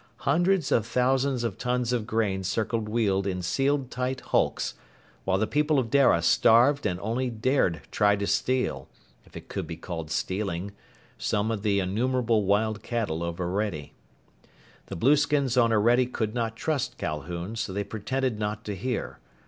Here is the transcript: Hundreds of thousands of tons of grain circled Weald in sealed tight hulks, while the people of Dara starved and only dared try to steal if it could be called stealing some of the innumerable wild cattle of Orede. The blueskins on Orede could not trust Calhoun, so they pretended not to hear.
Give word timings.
Hundreds 0.25 0.71
of 0.71 0.83
thousands 0.83 1.43
of 1.43 1.59
tons 1.59 1.93
of 1.93 2.07
grain 2.07 2.43
circled 2.43 2.89
Weald 2.89 3.27
in 3.27 3.39
sealed 3.43 3.91
tight 3.91 4.19
hulks, 4.21 4.73
while 5.25 5.37
the 5.37 5.45
people 5.45 5.77
of 5.77 5.91
Dara 5.91 6.23
starved 6.23 6.87
and 6.87 6.99
only 7.01 7.29
dared 7.29 7.81
try 7.91 8.15
to 8.15 8.25
steal 8.25 8.89
if 9.25 9.37
it 9.37 9.47
could 9.47 9.67
be 9.67 9.77
called 9.77 10.09
stealing 10.09 10.71
some 11.19 11.51
of 11.51 11.61
the 11.61 11.79
innumerable 11.79 12.45
wild 12.45 12.81
cattle 12.81 13.23
of 13.23 13.39
Orede. 13.39 13.91
The 14.87 14.95
blueskins 14.95 15.55
on 15.55 15.71
Orede 15.71 16.11
could 16.13 16.33
not 16.33 16.55
trust 16.55 16.97
Calhoun, 16.97 17.55
so 17.55 17.71
they 17.71 17.83
pretended 17.83 18.39
not 18.39 18.63
to 18.65 18.75
hear. 18.75 19.19